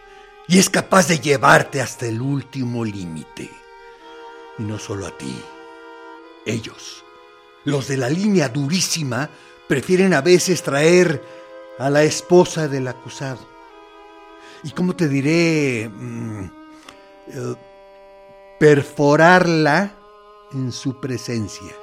y 0.47 0.59
es 0.59 0.69
capaz 0.69 1.07
de 1.07 1.19
llevarte 1.19 1.81
hasta 1.81 2.05
el 2.05 2.21
último 2.21 2.83
límite. 2.83 3.49
Y 4.59 4.63
no 4.63 4.77
solo 4.77 5.07
a 5.07 5.17
ti, 5.17 5.35
ellos 6.45 7.03
los 7.65 7.87
de 7.87 7.97
la 7.97 8.09
línea 8.09 8.49
durísima 8.49 9.29
prefieren 9.67 10.13
a 10.13 10.21
veces 10.21 10.63
traer 10.63 11.23
a 11.79 11.89
la 11.89 12.03
esposa 12.03 12.67
del 12.67 12.87
acusado. 12.87 13.47
Y 14.63 14.71
cómo 14.71 14.95
te 14.95 15.07
diré, 15.07 15.89
mm, 15.89 16.45
eh, 17.27 17.55
perforarla 18.59 19.95
en 20.53 20.71
su 20.71 20.99
presencia. 20.99 21.73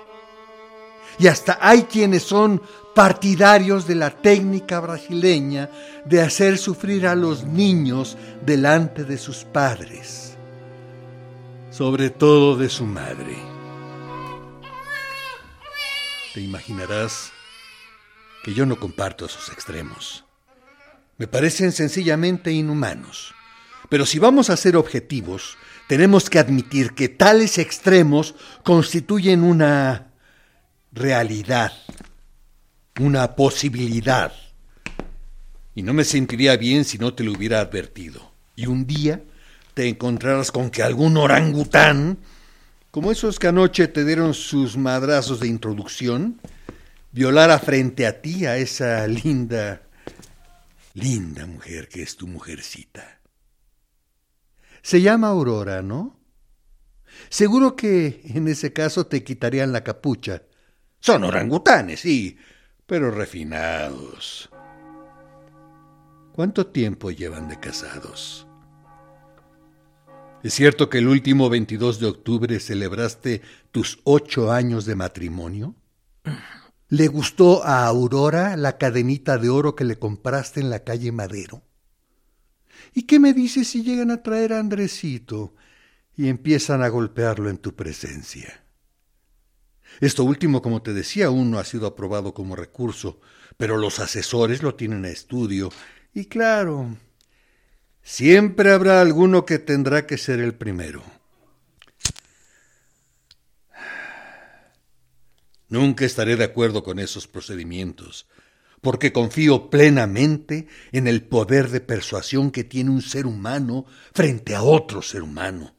Y 1.21 1.27
hasta 1.27 1.59
hay 1.61 1.83
quienes 1.83 2.23
son 2.23 2.62
partidarios 2.95 3.87
de 3.87 3.95
la 3.95 4.11
técnica 4.11 4.81
brasileña 4.81 5.69
de 6.07 6.23
hacer 6.23 6.57
sufrir 6.57 7.07
a 7.07 7.15
los 7.15 7.45
niños 7.45 8.17
delante 8.45 9.05
de 9.05 9.19
sus 9.19 9.45
padres, 9.45 10.35
sobre 11.71 12.09
todo 12.09 12.57
de 12.57 12.71
su 12.71 12.87
madre. 12.87 13.37
Te 16.33 16.41
imaginarás 16.41 17.31
que 18.43 18.55
yo 18.55 18.65
no 18.65 18.81
comparto 18.81 19.27
esos 19.27 19.50
extremos. 19.50 20.25
Me 21.19 21.27
parecen 21.27 21.73
sencillamente 21.73 22.50
inhumanos. 22.50 23.35
Pero 23.91 24.07
si 24.07 24.19
vamos 24.19 24.49
a 24.49 24.57
ser 24.57 24.75
objetivos, 24.75 25.59
tenemos 25.87 26.31
que 26.31 26.39
admitir 26.39 26.95
que 26.95 27.11
tales 27.11 27.59
extremos 27.59 28.35
constituyen 28.62 29.45
una 29.45 30.10
realidad, 30.92 31.73
una 32.99 33.37
posibilidad. 33.37 34.32
Y 35.75 35.82
no 35.82 35.92
me 35.92 36.04
sentiría 36.04 36.56
bien 36.56 36.85
si 36.85 36.99
no 36.99 37.14
te 37.14 37.25
lo 37.25 37.32
hubiera 37.32 37.61
advertido. 37.61 38.32
Y 38.56 38.66
un 38.66 38.87
día 38.87 39.23
te 39.75 39.88
encontrarás 39.88 40.50
con 40.50 40.70
que 40.70 40.82
algún 40.82 41.16
orangután, 41.16 42.18
como 42.90 43.12
esos 43.12 43.38
que 43.38 43.49
anoche 43.49 43.88
te 43.88 44.04
dieron 44.04 44.35
sus 44.35 44.76
madrazos 44.76 45.40
de 45.40 45.49
introducción, 45.49 46.40
violara 47.12 47.59
frente 47.59 48.06
a 48.06 48.20
ti 48.20 48.47
a 48.47 48.56
esa 48.56 49.06
linda, 49.06 49.82
linda 50.94 51.47
mujer 51.47 51.88
que 51.88 52.02
es 52.02 52.16
tu 52.16 52.26
mujercita. 52.26 53.20
Se 54.82 55.00
llama 55.00 55.28
Aurora, 55.28 55.82
¿no? 55.82 56.18
Seguro 57.28 57.76
que 57.76 58.23
en 58.25 58.49
ese 58.49 58.73
caso 58.73 59.06
te 59.06 59.23
quitarían 59.23 59.73
la 59.73 59.85
capucha. 59.85 60.42
Son 61.00 61.25
orangutanes, 61.25 62.00
sí, 62.00 62.37
pero 62.87 63.11
refinados. 63.11 64.50
¿Cuánto 66.33 66.66
tiempo 66.66 67.11
llevan 67.11 67.49
de 67.49 67.59
casados? 67.59 68.47
¿Es 70.42 70.54
cierto 70.54 70.88
que 70.88 70.99
el 70.99 71.09
último 71.09 71.50
22 71.50 72.00
de 72.00 72.07
octubre 72.07 72.61
celebraste 72.61 73.42
tus 73.71 74.00
ocho 74.04 74.52
años 74.52 74.85
de 74.87 74.95
matrimonio? 74.95 75.75
¿Le 76.88 77.09
gustó 77.09 77.64
a 77.64 77.87
Aurora 77.87 78.57
la 78.57 78.78
cadenita 78.78 79.38
de 79.38 79.49
oro 79.49 79.75
que 79.75 79.85
le 79.85 79.99
compraste 79.99 80.61
en 80.61 80.71
la 80.71 80.83
calle 80.83 81.12
Madero? 81.12 81.62
¿Y 82.95 83.02
qué 83.02 83.19
me 83.19 83.33
dices 83.33 83.69
si 83.69 83.83
llegan 83.83 84.11
a 84.11 84.23
traer 84.23 84.52
a 84.52 84.61
Andresito 84.61 85.54
y 86.16 86.28
empiezan 86.28 86.83
a 86.83 86.88
golpearlo 86.88 87.49
en 87.49 87.59
tu 87.59 87.75
presencia? 87.75 88.60
Esto 90.00 90.25
último, 90.25 90.62
como 90.62 90.80
te 90.80 90.95
decía, 90.95 91.26
aún 91.26 91.50
no 91.50 91.59
ha 91.59 91.64
sido 91.64 91.87
aprobado 91.87 92.33
como 92.33 92.57
recurso, 92.57 93.21
pero 93.59 93.76
los 93.76 93.99
asesores 94.00 94.62
lo 94.62 94.75
tienen 94.75 95.04
a 95.04 95.11
estudio. 95.11 95.71
Y 96.14 96.25
claro, 96.25 96.97
siempre 98.02 98.73
habrá 98.73 99.02
alguno 99.02 99.45
que 99.45 99.59
tendrá 99.59 100.07
que 100.07 100.16
ser 100.16 100.40
el 100.40 100.54
primero. 100.54 101.02
Nunca 105.69 106.04
estaré 106.07 106.37
de 106.37 106.45
acuerdo 106.45 106.83
con 106.83 106.99
esos 106.99 107.28
procedimientos, 107.28 108.27
porque 108.81 109.12
confío 109.12 109.68
plenamente 109.68 110.66
en 110.92 111.07
el 111.07 111.22
poder 111.22 111.68
de 111.68 111.81
persuasión 111.81 112.51
que 112.51 112.64
tiene 112.64 112.90
un 112.90 113.03
ser 113.03 113.27
humano 113.27 113.85
frente 114.14 114.55
a 114.55 114.62
otro 114.62 115.03
ser 115.03 115.22
humano. 115.22 115.77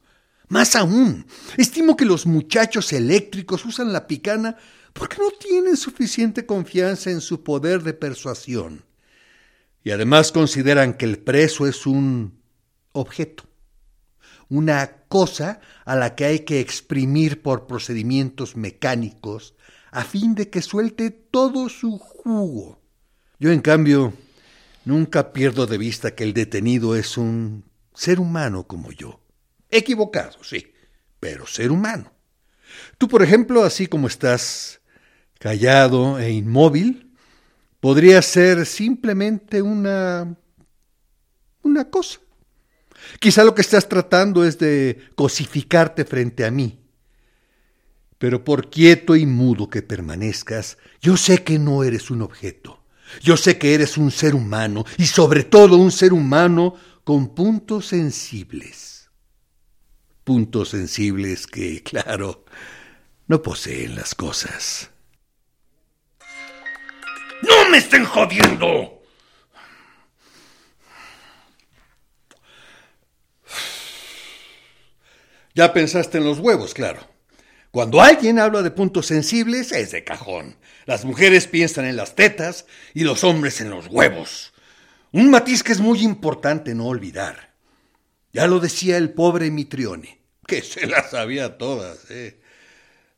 Más 0.52 0.76
aún, 0.76 1.24
estimo 1.56 1.96
que 1.96 2.04
los 2.04 2.26
muchachos 2.26 2.92
eléctricos 2.92 3.64
usan 3.64 3.90
la 3.90 4.06
picana 4.06 4.58
porque 4.92 5.16
no 5.16 5.30
tienen 5.30 5.78
suficiente 5.78 6.44
confianza 6.44 7.10
en 7.10 7.22
su 7.22 7.42
poder 7.42 7.82
de 7.82 7.94
persuasión. 7.94 8.84
Y 9.82 9.92
además 9.92 10.30
consideran 10.30 10.92
que 10.92 11.06
el 11.06 11.20
preso 11.20 11.66
es 11.66 11.86
un 11.86 12.38
objeto, 12.92 13.44
una 14.50 15.04
cosa 15.08 15.60
a 15.86 15.96
la 15.96 16.14
que 16.14 16.26
hay 16.26 16.40
que 16.40 16.60
exprimir 16.60 17.40
por 17.40 17.66
procedimientos 17.66 18.54
mecánicos 18.54 19.54
a 19.90 20.04
fin 20.04 20.34
de 20.34 20.50
que 20.50 20.60
suelte 20.60 21.10
todo 21.10 21.70
su 21.70 21.96
jugo. 21.96 22.78
Yo, 23.38 23.52
en 23.52 23.62
cambio, 23.62 24.12
nunca 24.84 25.32
pierdo 25.32 25.66
de 25.66 25.78
vista 25.78 26.14
que 26.14 26.24
el 26.24 26.34
detenido 26.34 26.94
es 26.94 27.16
un 27.16 27.64
ser 27.94 28.20
humano 28.20 28.66
como 28.66 28.92
yo. 28.92 29.21
Equivocado, 29.72 30.44
sí, 30.44 30.70
pero 31.18 31.46
ser 31.46 31.72
humano. 31.72 32.12
Tú, 32.98 33.08
por 33.08 33.22
ejemplo, 33.22 33.64
así 33.64 33.86
como 33.86 34.06
estás 34.06 34.82
callado 35.38 36.18
e 36.18 36.30
inmóvil, 36.30 37.10
podrías 37.80 38.26
ser 38.26 38.66
simplemente 38.66 39.62
una... 39.62 40.36
una 41.62 41.88
cosa. 41.88 42.20
Quizá 43.18 43.44
lo 43.44 43.54
que 43.54 43.62
estás 43.62 43.88
tratando 43.88 44.44
es 44.44 44.58
de 44.58 45.08
cosificarte 45.14 46.04
frente 46.04 46.44
a 46.44 46.50
mí, 46.50 46.78
pero 48.18 48.44
por 48.44 48.68
quieto 48.68 49.16
y 49.16 49.24
mudo 49.24 49.70
que 49.70 49.80
permanezcas, 49.80 50.76
yo 51.00 51.16
sé 51.16 51.42
que 51.42 51.58
no 51.58 51.82
eres 51.82 52.10
un 52.10 52.20
objeto. 52.20 52.84
Yo 53.22 53.38
sé 53.38 53.56
que 53.56 53.74
eres 53.74 53.96
un 53.96 54.10
ser 54.10 54.34
humano 54.34 54.84
y 54.98 55.06
sobre 55.06 55.44
todo 55.44 55.78
un 55.78 55.90
ser 55.90 56.12
humano 56.12 56.74
con 57.04 57.34
puntos 57.34 57.86
sensibles. 57.86 59.01
Puntos 60.24 60.70
sensibles 60.70 61.46
que, 61.46 61.82
claro, 61.84 62.44
no 63.26 63.42
poseen 63.42 63.96
las 63.96 64.14
cosas. 64.14 64.90
¡No 67.42 67.68
me 67.70 67.78
estén 67.78 68.04
jodiendo! 68.04 69.02
Ya 75.54 75.72
pensaste 75.72 76.18
en 76.18 76.24
los 76.24 76.38
huevos, 76.38 76.72
claro. 76.72 77.00
Cuando 77.70 78.00
alguien 78.00 78.38
habla 78.38 78.62
de 78.62 78.70
puntos 78.70 79.06
sensibles 79.06 79.72
es 79.72 79.90
de 79.90 80.04
cajón. 80.04 80.56
Las 80.86 81.04
mujeres 81.04 81.46
piensan 81.46 81.84
en 81.84 81.96
las 81.96 82.14
tetas 82.14 82.66
y 82.94 83.04
los 83.04 83.24
hombres 83.24 83.60
en 83.60 83.70
los 83.70 83.86
huevos. 83.88 84.52
Un 85.10 85.30
matiz 85.30 85.62
que 85.62 85.72
es 85.72 85.80
muy 85.80 86.02
importante 86.02 86.74
no 86.74 86.86
olvidar. 86.86 87.51
Ya 88.32 88.46
lo 88.46 88.60
decía 88.60 88.96
el 88.96 89.12
pobre 89.12 89.50
Mitrione, 89.50 90.20
que 90.46 90.62
se 90.62 90.86
las 90.86 91.10
sabía 91.10 91.58
todas. 91.58 92.10
¿eh? 92.10 92.40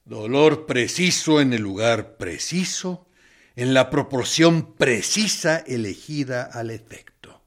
Dolor 0.04 0.66
preciso 0.66 1.40
en 1.40 1.52
el 1.52 1.62
lugar 1.62 2.16
preciso, 2.16 3.08
en 3.56 3.74
la 3.74 3.90
proporción 3.90 4.74
precisa 4.74 5.58
elegida 5.58 6.42
al 6.42 6.70
efecto. 6.70 7.42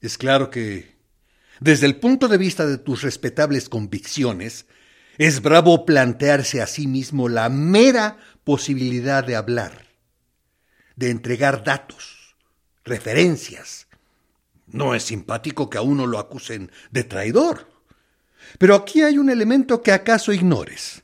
Es 0.00 0.18
claro 0.18 0.50
que 0.50 0.94
desde 1.60 1.86
el 1.86 1.96
punto 1.96 2.28
de 2.28 2.38
vista 2.38 2.66
de 2.66 2.78
tus 2.78 3.02
respetables 3.02 3.68
convicciones, 3.68 4.66
es 5.18 5.40
bravo 5.42 5.86
plantearse 5.86 6.60
a 6.60 6.66
sí 6.66 6.86
mismo 6.86 7.28
la 7.28 7.48
mera 7.48 8.18
posibilidad 8.42 9.24
de 9.24 9.36
hablar, 9.36 9.86
de 10.96 11.10
entregar 11.10 11.62
datos, 11.62 12.36
referencias. 12.84 13.83
No 14.66 14.94
es 14.94 15.04
simpático 15.04 15.68
que 15.68 15.78
a 15.78 15.82
uno 15.82 16.06
lo 16.06 16.18
acusen 16.18 16.70
de 16.90 17.04
traidor. 17.04 17.68
Pero 18.58 18.74
aquí 18.74 19.02
hay 19.02 19.18
un 19.18 19.30
elemento 19.30 19.82
que 19.82 19.92
acaso 19.92 20.32
ignores. 20.32 21.02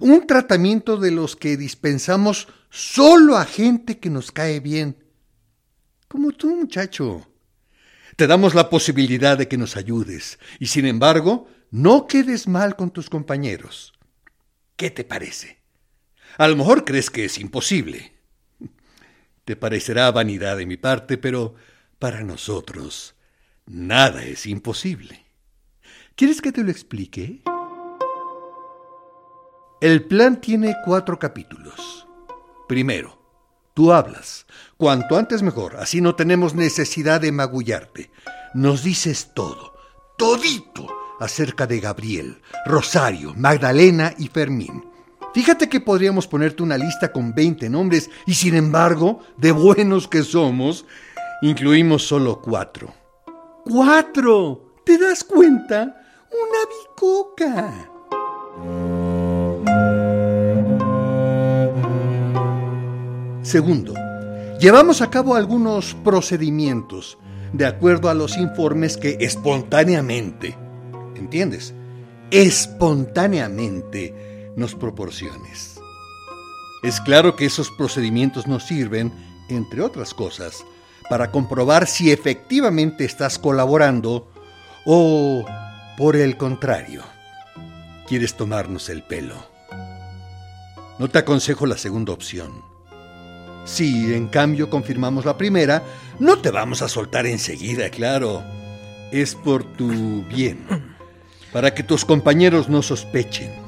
Un 0.00 0.26
tratamiento 0.26 0.96
de 0.96 1.10
los 1.10 1.36
que 1.36 1.56
dispensamos 1.56 2.48
solo 2.70 3.36
a 3.36 3.44
gente 3.44 3.98
que 3.98 4.10
nos 4.10 4.32
cae 4.32 4.60
bien. 4.60 4.96
Como 6.08 6.32
tú, 6.32 6.54
muchacho. 6.56 7.28
Te 8.16 8.26
damos 8.26 8.54
la 8.54 8.68
posibilidad 8.68 9.38
de 9.38 9.48
que 9.48 9.56
nos 9.56 9.76
ayudes 9.76 10.38
y 10.58 10.66
sin 10.66 10.86
embargo, 10.86 11.48
no 11.70 12.06
quedes 12.06 12.46
mal 12.46 12.76
con 12.76 12.90
tus 12.90 13.08
compañeros. 13.08 13.94
¿Qué 14.76 14.90
te 14.90 15.04
parece? 15.04 15.58
A 16.36 16.48
lo 16.48 16.56
mejor 16.56 16.84
crees 16.84 17.10
que 17.10 17.24
es 17.24 17.38
imposible. 17.38 18.12
Te 19.44 19.56
parecerá 19.56 20.10
vanidad 20.10 20.56
de 20.56 20.66
mi 20.66 20.76
parte, 20.76 21.18
pero 21.18 21.54
para 22.02 22.24
nosotros 22.24 23.14
nada 23.64 24.24
es 24.24 24.46
imposible. 24.46 25.24
¿Quieres 26.16 26.40
que 26.40 26.50
te 26.50 26.64
lo 26.64 26.70
explique? 26.72 27.44
El 29.80 30.02
plan 30.06 30.40
tiene 30.40 30.74
cuatro 30.84 31.16
capítulos. 31.20 32.08
Primero, 32.66 33.20
Tú 33.74 33.90
hablas. 33.90 34.46
Cuanto 34.76 35.16
antes 35.16 35.42
mejor, 35.42 35.76
así 35.76 36.02
no 36.02 36.14
tenemos 36.14 36.54
necesidad 36.54 37.22
de 37.22 37.32
magullarte. 37.32 38.10
Nos 38.52 38.82
dices 38.82 39.30
todo, 39.32 39.74
todito, 40.18 40.88
acerca 41.20 41.66
de 41.66 41.80
Gabriel, 41.80 42.42
Rosario, 42.66 43.32
Magdalena 43.34 44.12
y 44.18 44.28
Fermín. 44.28 44.84
Fíjate 45.32 45.70
que 45.70 45.80
podríamos 45.80 46.26
ponerte 46.26 46.62
una 46.62 46.76
lista 46.76 47.12
con 47.12 47.32
20 47.32 47.70
nombres 47.70 48.10
y 48.26 48.34
sin 48.34 48.54
embargo, 48.54 49.20
de 49.38 49.52
buenos 49.52 50.06
que 50.06 50.22
somos, 50.22 50.84
incluimos 51.42 52.06
solo 52.06 52.40
cuatro. 52.40 52.94
¡Cuatro! 53.64 54.76
¿Te 54.84 54.96
das 54.96 55.22
cuenta? 55.22 56.02
Una 56.30 56.60
bicoca. 56.70 57.90
Segundo, 63.42 63.92
llevamos 64.58 65.02
a 65.02 65.10
cabo 65.10 65.34
algunos 65.34 65.94
procedimientos 66.04 67.18
de 67.52 67.66
acuerdo 67.66 68.08
a 68.08 68.14
los 68.14 68.38
informes 68.38 68.96
que 68.96 69.18
espontáneamente, 69.20 70.56
¿entiendes? 71.16 71.74
Espontáneamente 72.30 74.14
nos 74.56 74.74
proporciones. 74.74 75.78
Es 76.82 77.00
claro 77.00 77.36
que 77.36 77.46
esos 77.46 77.70
procedimientos 77.70 78.46
nos 78.46 78.64
sirven, 78.64 79.12
entre 79.48 79.82
otras 79.82 80.14
cosas, 80.14 80.64
para 81.08 81.30
comprobar 81.30 81.86
si 81.86 82.10
efectivamente 82.10 83.04
estás 83.04 83.38
colaborando 83.38 84.28
o, 84.84 85.44
por 85.96 86.16
el 86.16 86.36
contrario, 86.36 87.02
quieres 88.06 88.34
tomarnos 88.34 88.88
el 88.88 89.02
pelo. 89.02 89.34
No 90.98 91.08
te 91.08 91.18
aconsejo 91.18 91.66
la 91.66 91.76
segunda 91.76 92.12
opción. 92.12 92.52
Si, 93.64 94.14
en 94.14 94.28
cambio, 94.28 94.68
confirmamos 94.70 95.24
la 95.24 95.36
primera, 95.36 95.82
no 96.18 96.38
te 96.38 96.50
vamos 96.50 96.82
a 96.82 96.88
soltar 96.88 97.26
enseguida, 97.26 97.90
claro. 97.90 98.42
Es 99.12 99.34
por 99.34 99.64
tu 99.64 100.24
bien, 100.24 100.66
para 101.52 101.74
que 101.74 101.82
tus 101.82 102.04
compañeros 102.04 102.68
no 102.68 102.82
sospechen 102.82 103.62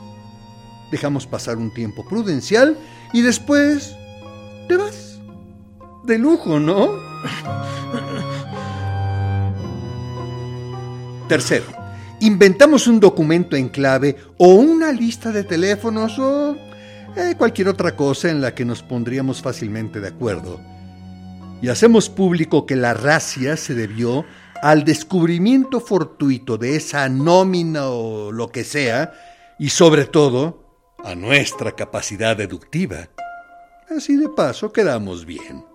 dejamos 0.94 1.26
pasar 1.26 1.56
un 1.56 1.74
tiempo 1.74 2.04
prudencial 2.08 2.78
y 3.12 3.22
después 3.22 3.96
te 4.68 4.76
vas. 4.76 5.18
De 6.04 6.18
lujo, 6.18 6.60
¿no? 6.60 6.88
Tercero, 11.28 11.64
inventamos 12.20 12.86
un 12.86 13.00
documento 13.00 13.56
en 13.56 13.68
clave 13.68 14.16
o 14.38 14.48
una 14.54 14.92
lista 14.92 15.32
de 15.32 15.44
teléfonos 15.44 16.18
o 16.18 16.56
eh, 17.16 17.34
cualquier 17.38 17.68
otra 17.68 17.96
cosa 17.96 18.30
en 18.30 18.40
la 18.40 18.54
que 18.54 18.64
nos 18.64 18.82
pondríamos 18.82 19.40
fácilmente 19.40 20.00
de 20.00 20.08
acuerdo. 20.08 20.60
Y 21.62 21.68
hacemos 21.68 22.10
público 22.10 22.66
que 22.66 22.76
la 22.76 22.92
racia 22.92 23.56
se 23.56 23.74
debió 23.74 24.26
al 24.62 24.84
descubrimiento 24.84 25.80
fortuito 25.80 26.58
de 26.58 26.76
esa 26.76 27.08
nómina 27.08 27.88
o 27.88 28.32
lo 28.32 28.50
que 28.50 28.64
sea, 28.64 29.12
y 29.58 29.70
sobre 29.70 30.04
todo 30.06 30.64
a 31.04 31.14
nuestra 31.14 31.72
capacidad 31.72 32.36
deductiva. 32.36 33.08
Así 33.88 34.16
de 34.16 34.28
paso 34.28 34.72
quedamos 34.72 35.24
bien. 35.24 35.73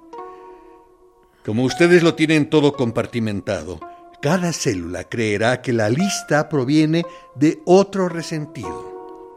Como 1.50 1.64
ustedes 1.64 2.04
lo 2.04 2.14
tienen 2.14 2.48
todo 2.48 2.74
compartimentado, 2.74 3.80
cada 4.22 4.54
célula 4.54 5.06
creerá 5.06 5.64
que 5.64 5.74
la 5.74 5.90
lista 5.90 6.48
proviene 6.48 7.04
de 7.34 7.64
otro 7.66 8.08
resentido. 8.08 9.34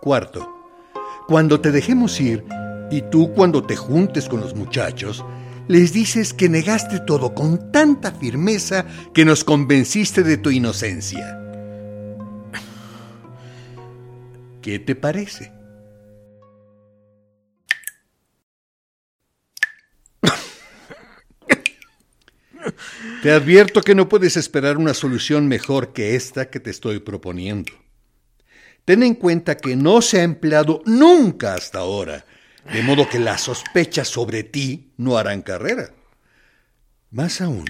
Cuarto, 0.00 0.48
cuando 1.26 1.60
te 1.60 1.72
dejemos 1.72 2.20
ir 2.20 2.44
y 2.92 3.02
tú 3.02 3.32
cuando 3.34 3.64
te 3.64 3.74
juntes 3.74 4.28
con 4.28 4.38
los 4.38 4.54
muchachos, 4.54 5.24
les 5.66 5.92
dices 5.92 6.32
que 6.32 6.48
negaste 6.48 7.00
todo 7.00 7.34
con 7.34 7.72
tanta 7.72 8.12
firmeza 8.12 8.86
que 9.12 9.24
nos 9.24 9.42
convenciste 9.42 10.22
de 10.22 10.36
tu 10.36 10.50
inocencia. 10.50 11.40
¿Qué 14.62 14.78
te 14.78 14.94
parece? 14.94 15.59
Te 23.22 23.30
advierto 23.30 23.82
que 23.82 23.94
no 23.94 24.08
puedes 24.08 24.36
esperar 24.36 24.76
una 24.76 24.94
solución 24.94 25.48
mejor 25.48 25.92
que 25.92 26.14
esta 26.14 26.50
que 26.50 26.60
te 26.60 26.70
estoy 26.70 27.00
proponiendo. 27.00 27.72
Ten 28.84 29.02
en 29.02 29.14
cuenta 29.14 29.56
que 29.56 29.76
no 29.76 30.02
se 30.02 30.20
ha 30.20 30.22
empleado 30.22 30.82
nunca 30.86 31.54
hasta 31.54 31.80
ahora, 31.80 32.24
de 32.72 32.82
modo 32.82 33.08
que 33.08 33.18
las 33.18 33.42
sospechas 33.42 34.08
sobre 34.08 34.42
ti 34.42 34.92
no 34.96 35.16
harán 35.16 35.42
carrera. 35.42 35.94
Más 37.10 37.40
aún, 37.40 37.66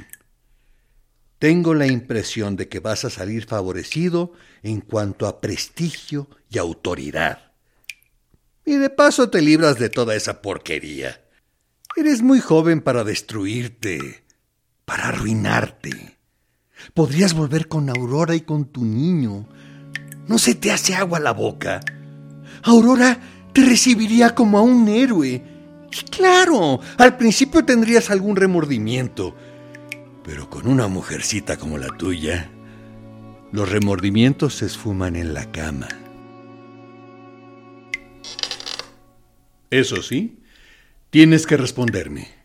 tengo 1.38 1.74
la 1.74 1.86
impresión 1.86 2.56
de 2.56 2.68
que 2.68 2.80
vas 2.80 3.04
a 3.04 3.10
salir 3.10 3.46
favorecido 3.46 4.34
en 4.62 4.80
cuanto 4.80 5.26
a 5.26 5.40
prestigio 5.40 6.28
y 6.50 6.58
autoridad. 6.58 7.52
Y 8.66 8.76
de 8.76 8.90
paso 8.90 9.30
te 9.30 9.40
libras 9.40 9.78
de 9.78 9.88
toda 9.88 10.14
esa 10.14 10.42
porquería. 10.42 11.24
Eres 11.96 12.20
muy 12.22 12.40
joven 12.40 12.82
para 12.82 13.04
destruirte, 13.04 14.22
para 14.90 15.08
arruinarte. 15.08 16.18
Podrías 16.94 17.34
volver 17.34 17.68
con 17.68 17.88
Aurora 17.88 18.34
y 18.34 18.40
con 18.40 18.64
tu 18.64 18.84
niño. 18.84 19.46
¿No 20.26 20.36
se 20.38 20.56
te 20.56 20.72
hace 20.72 20.96
agua 20.96 21.20
la 21.20 21.32
boca? 21.32 21.78
Aurora 22.64 23.20
te 23.52 23.64
recibiría 23.64 24.34
como 24.34 24.58
a 24.58 24.62
un 24.62 24.88
héroe. 24.88 25.44
Y 25.92 26.10
claro, 26.10 26.80
al 26.98 27.16
principio 27.16 27.64
tendrías 27.64 28.10
algún 28.10 28.34
remordimiento 28.34 29.36
pero 30.30 30.48
con 30.48 30.68
una 30.68 30.86
mujercita 30.86 31.56
como 31.56 31.78
la 31.78 31.88
tuya, 31.88 32.50
los 33.52 33.68
remordimientos 33.68 34.54
se 34.54 34.66
esfuman 34.66 35.16
en 35.16 35.34
la 35.34 35.50
cama. 35.50 35.88
Eso 39.70 40.02
sí, 40.02 40.38
tienes 41.10 41.46
que 41.46 41.56
responderme. 41.56 42.39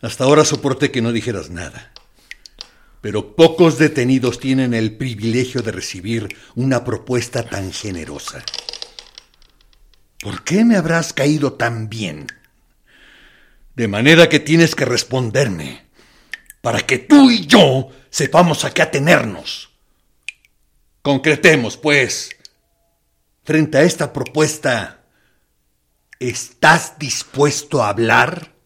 Hasta 0.00 0.24
ahora 0.24 0.44
soporté 0.44 0.90
que 0.90 1.02
no 1.02 1.12
dijeras 1.12 1.50
nada. 1.50 1.92
Pero 3.00 3.36
pocos 3.36 3.78
detenidos 3.78 4.38
tienen 4.38 4.74
el 4.74 4.96
privilegio 4.96 5.62
de 5.62 5.72
recibir 5.72 6.36
una 6.54 6.84
propuesta 6.84 7.42
tan 7.44 7.72
generosa. 7.72 8.44
¿Por 10.20 10.42
qué 10.42 10.64
me 10.64 10.76
habrás 10.76 11.12
caído 11.12 11.52
tan 11.52 11.88
bien? 11.88 12.26
De 13.74 13.86
manera 13.86 14.28
que 14.28 14.40
tienes 14.40 14.74
que 14.74 14.84
responderme 14.84 15.86
para 16.60 16.80
que 16.80 16.98
tú 16.98 17.30
y 17.30 17.46
yo 17.46 17.90
sepamos 18.10 18.64
a 18.64 18.72
qué 18.72 18.82
atenernos. 18.82 19.70
Concretemos, 21.02 21.76
pues, 21.76 22.30
frente 23.44 23.78
a 23.78 23.82
esta 23.82 24.12
propuesta, 24.12 25.04
¿estás 26.18 26.98
dispuesto 26.98 27.82
a 27.82 27.90
hablar? 27.90 28.57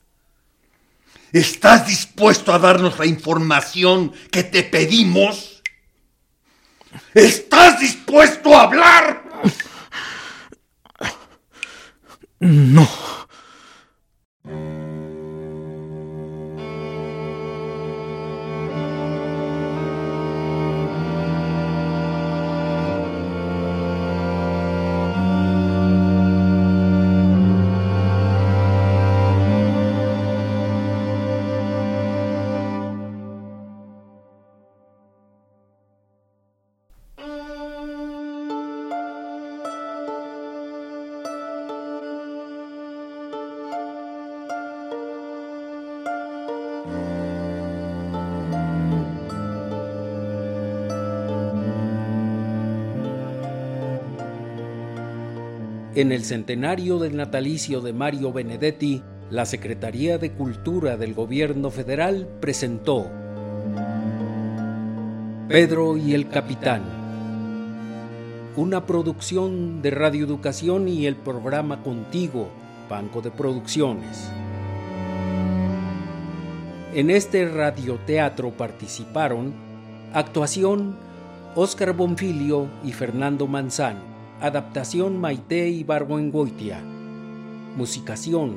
¿Estás 1.33 1.87
dispuesto 1.87 2.53
a 2.53 2.59
darnos 2.59 2.99
la 2.99 3.07
información 3.07 4.13
que 4.31 4.43
te 4.45 4.63
pedimos? 4.63 5.63
¿Estás 7.15 7.81
dispuesto 7.81 8.55
a 8.55 8.65
hablar? 8.65 9.23
No. 12.41 12.89
En 55.95 56.11
el 56.11 56.25
centenario 56.25 56.99
del 56.99 57.17
natalicio 57.17 57.83
de 57.83 57.93
Mario 57.93 58.33
Benedetti, 58.33 59.03
la 59.29 59.45
Secretaría 59.45 60.17
de 60.17 60.33
Cultura 60.33 60.97
del 60.97 61.13
Gobierno 61.13 61.71
Federal 61.71 62.27
presentó 62.41 63.11
Pedro 65.49 65.99
y 65.99 66.15
el 66.15 66.31
Capitán, 66.31 66.83
una 68.57 68.87
producción 68.87 69.83
de 69.83 69.91
Radio 69.91 70.25
Educación 70.25 70.89
y 70.89 71.05
el 71.05 71.17
programa 71.17 71.83
Contigo, 71.83 72.49
Banco 72.89 73.21
de 73.21 73.31
Producciones. 73.31 74.31
En 76.95 77.11
este 77.11 77.47
radioteatro 77.47 78.51
participaron 78.53 79.53
actuación 80.15 80.97
Óscar 81.55 81.93
Bonfilio 81.93 82.69
y 82.83 82.93
Fernando 82.93 83.47
Manzano. 83.47 84.12
Adaptación 84.43 85.21
Maite 85.21 85.69
Ibargüengoitia. 85.69 86.81
Musicación 87.77 88.57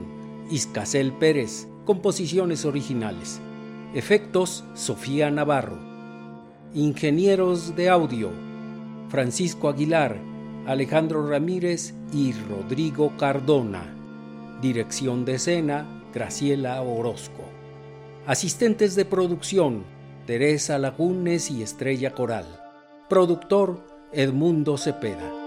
Iscasel 0.49 1.13
Pérez. 1.13 1.67
Composiciones 1.85 2.65
originales. 2.65 3.39
Efectos 3.93 4.63
Sofía 4.73 5.29
Navarro. 5.29 5.77
Ingenieros 6.73 7.75
de 7.75 7.89
audio 7.89 8.31
Francisco 9.09 9.69
Aguilar, 9.69 10.17
Alejandro 10.65 11.29
Ramírez 11.29 11.93
y 12.11 12.33
Rodrigo 12.33 13.15
Cardona. 13.17 13.85
Dirección 14.63 15.23
de 15.23 15.35
escena 15.35 15.85
Graciela 16.11 16.81
Orozco. 16.81 17.43
Asistentes 18.25 18.95
de 18.95 19.05
producción 19.05 19.83
Teresa 20.25 20.79
Lagunes 20.79 21.51
y 21.51 21.61
Estrella 21.61 22.15
Coral. 22.15 22.47
Productor 23.07 23.85
Edmundo 24.11 24.79
Cepeda. 24.79 25.44